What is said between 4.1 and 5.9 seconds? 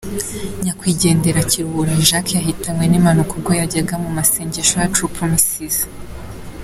masengesho ya True Promises.